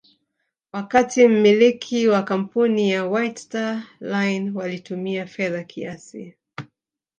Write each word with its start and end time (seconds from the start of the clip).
wakati 0.73 1.27
mmiliki 1.27 2.07
wa 2.07 2.23
kampuni 2.23 2.91
ya 2.91 3.05
White 3.05 3.39
Star 3.39 3.83
Line 3.99 4.51
walitumia 4.55 5.25
fedha 5.27 5.63
kiasi 5.63 6.35